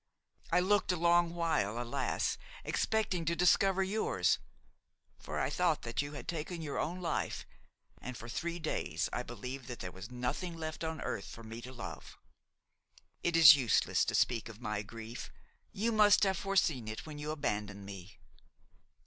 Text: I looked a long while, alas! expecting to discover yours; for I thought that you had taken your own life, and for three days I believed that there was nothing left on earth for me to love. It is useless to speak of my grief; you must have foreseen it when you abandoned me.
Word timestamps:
I 0.51 0.61
looked 0.61 0.91
a 0.91 0.95
long 0.97 1.35
while, 1.35 1.79
alas! 1.79 2.39
expecting 2.63 3.23
to 3.25 3.35
discover 3.35 3.83
yours; 3.83 4.39
for 5.19 5.39
I 5.39 5.51
thought 5.51 5.83
that 5.83 6.01
you 6.01 6.13
had 6.13 6.27
taken 6.27 6.59
your 6.63 6.79
own 6.79 7.01
life, 7.01 7.45
and 8.01 8.17
for 8.17 8.27
three 8.27 8.57
days 8.57 9.09
I 9.13 9.21
believed 9.21 9.67
that 9.67 9.79
there 9.79 9.91
was 9.91 10.09
nothing 10.09 10.57
left 10.57 10.83
on 10.83 11.01
earth 11.01 11.27
for 11.27 11.43
me 11.43 11.61
to 11.61 11.71
love. 11.71 12.17
It 13.21 13.35
is 13.37 13.55
useless 13.55 14.03
to 14.05 14.15
speak 14.15 14.49
of 14.49 14.59
my 14.59 14.81
grief; 14.81 15.29
you 15.71 15.91
must 15.91 16.23
have 16.23 16.37
foreseen 16.39 16.87
it 16.87 17.05
when 17.05 17.19
you 17.19 17.29
abandoned 17.29 17.85
me. 17.85 18.17